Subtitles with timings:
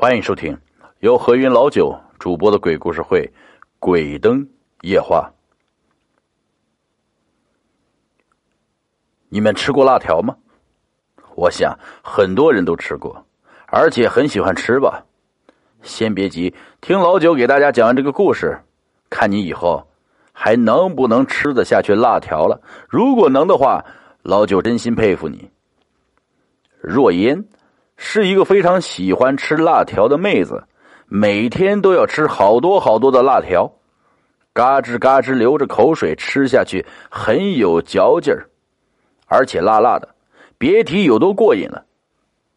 [0.00, 0.56] 欢迎收听
[1.00, 3.20] 由何云老九主播的鬼故事会
[3.80, 4.48] 《鬼灯
[4.82, 5.28] 夜话》。
[9.28, 10.36] 你们吃过辣条吗？
[11.34, 13.26] 我想很多人都吃过，
[13.66, 15.04] 而且很喜欢吃吧。
[15.82, 18.56] 先别急，听老九给大家讲完这个故事，
[19.10, 19.88] 看你以后
[20.32, 22.62] 还能不能吃得下去辣条了。
[22.88, 23.84] 如果能的话，
[24.22, 25.50] 老九真心佩服你。
[26.80, 27.44] 若烟。
[28.00, 30.64] 是一个非常喜欢吃辣条的妹子，
[31.06, 33.70] 每天都要吃好多好多的辣条，
[34.52, 38.48] 嘎吱嘎吱流着口水吃下去，很有嚼劲儿，
[39.26, 40.08] 而且辣辣的，
[40.56, 41.84] 别提有多过瘾了。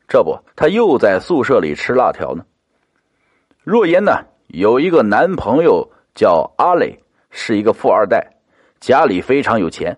[0.07, 2.45] 这不，她又在宿舍里吃辣条呢。
[3.63, 4.11] 若烟呢，
[4.47, 8.35] 有一个男朋友叫阿磊，是一个富二代，
[8.79, 9.97] 家里非常有钱。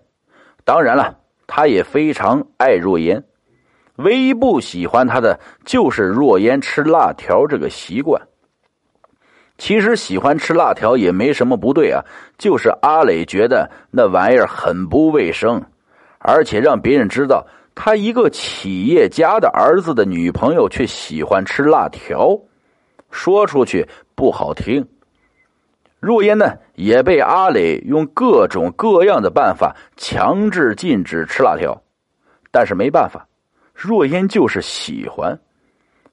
[0.64, 3.22] 当然了，他也非常爱若烟。
[3.96, 8.20] 唯一不喜欢他的就是若烟吃辣条这个习惯。
[9.56, 12.02] 其实喜欢吃辣条也没什么不对啊，
[12.36, 15.62] 就是阿磊觉得那玩意儿很不卫生，
[16.18, 22.36] 而且让别人知道他一个企业家的儿子的女朋友却喜欢吃辣条，
[23.12, 24.84] 说出去不好听。
[26.00, 31.80] 若烟呢也被阿磊用各种各样的办法强制禁止吃辣条，
[32.50, 33.24] 但是没办法。
[33.74, 35.38] 若烟就是喜欢，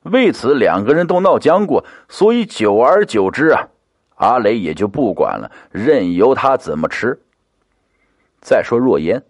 [0.01, 3.67] 为此两个人都闹僵过，所以久而久之啊，
[4.15, 7.17] 阿磊也就不管了，任由他怎么吃。
[8.41, 9.23] 再说若烟，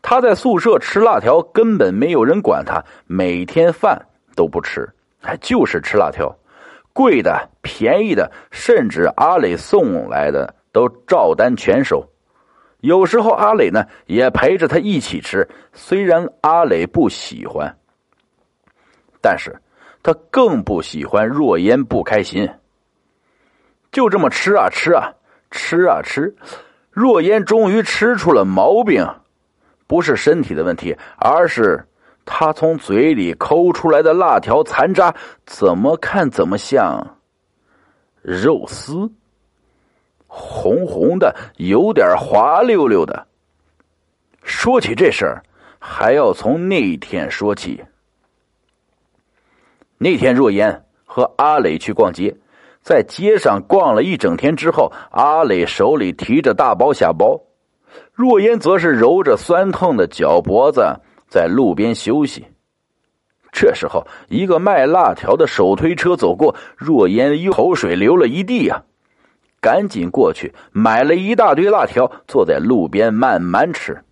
[0.00, 4.00] 他在宿舍吃辣条，根本没有人管他，每天饭
[4.36, 4.88] 都不吃，
[5.20, 6.32] 还就是吃辣条，
[6.92, 12.08] 贵的、便宜的，甚至阿磊送来的都照单全收。
[12.84, 17.74] 有时候阿磊呢也陪着他一起吃，虽然阿磊不喜欢，
[19.22, 19.58] 但是
[20.02, 22.46] 他更不喜欢若烟不开心。
[23.90, 25.14] 就这么吃啊吃啊
[25.50, 26.36] 吃啊吃，
[26.90, 29.02] 若烟终于吃出了毛病，
[29.86, 31.82] 不是身体的问题，而是
[32.26, 35.14] 他从嘴里抠出来的辣条残渣，
[35.46, 37.16] 怎么看怎么像
[38.20, 39.10] 肉丝。
[40.36, 43.28] 红红的，有点滑溜溜的。
[44.42, 45.42] 说起这事儿，
[45.78, 47.84] 还要从那天说起。
[49.96, 52.36] 那天，若烟和阿磊去逛街，
[52.82, 57.40] 在街上逛了一整天之后，阿磊手里提着大包小包，
[58.12, 60.82] 若烟则是揉着酸痛的脚脖子
[61.28, 62.44] 在路边休息。
[63.52, 68.82] 这时候，一个卖辣条的手推车走过，若烟口水流了一地呀。
[69.64, 74.04] 赶紧过去买了一大堆辣条，坐在路边慢慢吃。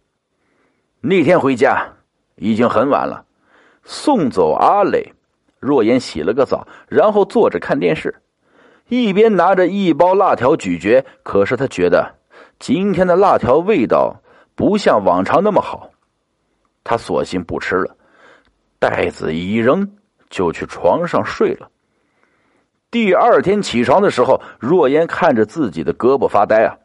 [1.03, 1.93] 那天回家
[2.37, 3.27] 已经很晚了，
[3.85, 5.13] 送走阿磊，
[5.61, 8.23] 若烟洗了个澡，然后坐着看电视，
[8.89, 11.05] 一边拿着一包辣条咀嚼。
[11.23, 12.15] 可是他觉得
[12.59, 14.17] 今天的辣条味道
[14.55, 15.91] 不像往常那么好，
[16.83, 17.95] 他索性不吃了，
[18.79, 19.87] 袋子一扔
[20.31, 21.69] 就去床上睡了。
[22.93, 26.77] 第二天起床的时候，若烟看着自己的胳膊发呆啊，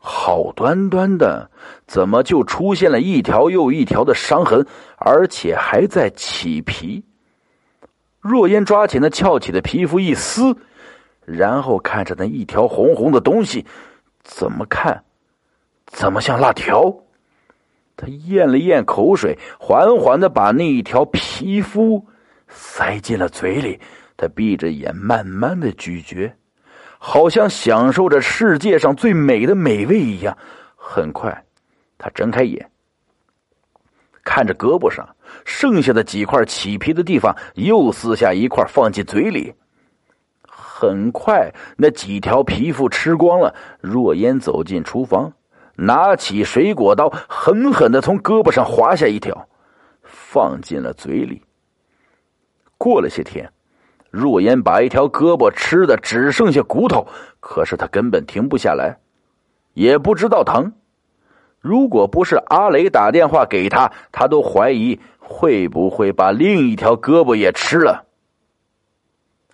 [0.00, 1.48] 好端端的，
[1.86, 7.04] 怎么就出现了一条又一条的伤痕，而且还在起皮？
[8.20, 10.56] 若烟抓起那翘起的皮肤一撕，
[11.24, 13.64] 然后看着那一条红红的东西，
[14.24, 15.04] 怎么看，
[15.86, 16.92] 怎么像辣条？
[17.96, 22.04] 他咽了咽口水，缓缓的把那一条皮肤
[22.48, 23.78] 塞进了嘴里。
[24.16, 26.32] 他闭着眼，慢慢的咀嚼，
[26.98, 30.36] 好像享受着世界上最美的美味一样。
[30.74, 31.44] 很快，
[31.98, 32.70] 他睁开眼，
[34.24, 35.06] 看着胳膊上
[35.44, 39.54] 剩下的几块起皮的地方，又撕下一块放进嘴里。
[40.48, 43.54] 很快，那几条皮肤吃光了。
[43.80, 45.32] 若烟走进厨房，
[45.74, 49.48] 拿起水果刀，狠狠的从胳膊上划下一条，
[50.02, 51.42] 放进了嘴里。
[52.78, 53.50] 过了些天。
[54.16, 57.06] 若烟把一条胳膊吃的只剩下骨头，
[57.38, 58.96] 可是他根本停不下来，
[59.74, 60.72] 也不知道疼。
[61.60, 68.06] 如果不是阿雷打电话给他，他都怀疑会不会把另一条胳膊也吃了。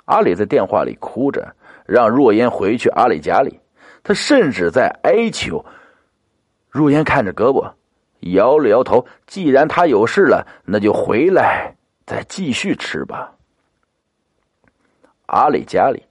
[0.05, 3.59] 阿磊在电话里哭着，让若烟回去阿磊家里，
[4.05, 5.65] 他甚至在哀求。
[6.71, 7.73] 若烟看着胳膊，
[8.21, 9.07] 摇了摇头。
[9.27, 11.75] 既然他有事了，那就回来
[12.07, 13.33] 再继续吃吧。
[15.33, 16.03] 阿磊家里，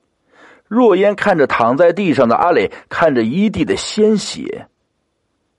[0.67, 4.67] 若烟看着躺在地上的阿磊，看着一地的鲜血，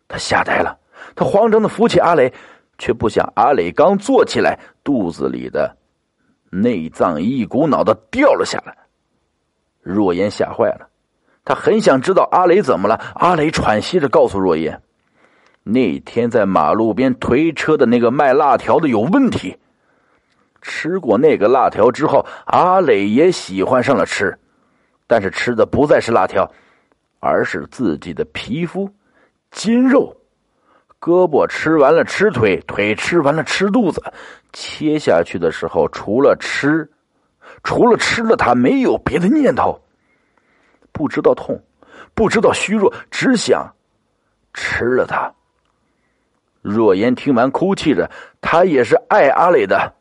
[0.08, 0.78] 他吓呆了。
[1.14, 2.32] 他慌张的扶起阿磊，
[2.78, 5.76] 却不想阿磊刚坐起来，肚子里的
[6.50, 8.76] 内脏一股脑的掉了下来。
[9.80, 10.88] 若烟吓坏了，
[11.44, 13.00] 他很想知道阿雷怎么了。
[13.14, 14.82] 阿雷喘息着告诉若烟，
[15.62, 19.56] 那天在马路边推车的那个卖辣条的有问题。
[20.62, 24.38] 吃过那个辣条之后，阿磊也喜欢上了吃，
[25.06, 26.50] 但是吃的不再是辣条，
[27.20, 28.88] 而是自己的皮肤、
[29.50, 30.16] 筋肉。
[31.00, 34.00] 胳膊吃完了吃腿，腿吃完了吃肚子。
[34.52, 36.88] 切下去的时候，除了吃，
[37.64, 39.76] 除了吃了，他没有别的念头。
[40.92, 41.60] 不知道痛，
[42.14, 43.68] 不知道虚弱，只想
[44.54, 45.32] 吃了它。
[46.60, 48.08] 若言听完，哭泣着，
[48.40, 49.92] 他也是爱阿磊的。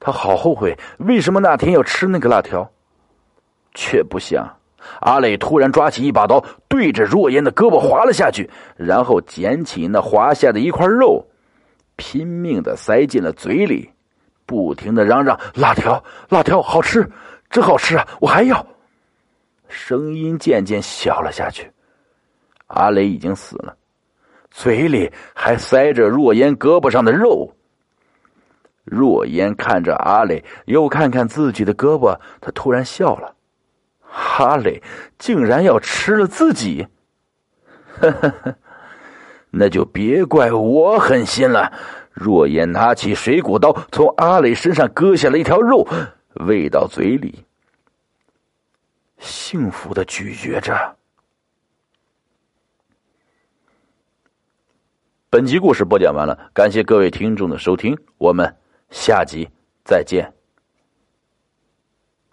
[0.00, 2.70] 他好后悔，为什么那天要吃那个辣条？
[3.74, 4.56] 却不想。
[5.00, 11.26] 阿磊突然抓起一把刀，对着若烟的胳膊划了下去，然后捡起那划下的一块肉，
[11.96, 13.90] 拼命的塞进了嘴里，
[14.46, 17.10] 不停的嚷嚷：“辣条，辣条，好吃，
[17.50, 18.06] 真好吃啊！
[18.20, 18.64] 我还要。”
[19.68, 21.70] 声音渐渐小了下去。
[22.68, 23.76] 阿磊已经死了，
[24.50, 27.52] 嘴里还塞着若烟胳膊上的肉。
[28.90, 33.34] 若烟看着阿磊，又看看自己的胳膊，他突然笑了。
[34.00, 34.82] 哈雷
[35.18, 36.88] 竟然要吃了自己，
[38.00, 38.56] 呵呵呵，
[39.50, 41.72] 那就别怪我狠心了。
[42.12, 45.86] 若言拿起水果刀，从阿磊身上割下了一条肉，
[46.46, 47.44] 喂到嘴里，
[49.18, 50.96] 幸福的咀嚼着。
[55.30, 58.56] 本集故事播讲完了，感谢各位听众的收听，我们
[58.90, 59.48] 下集
[59.84, 60.37] 再见。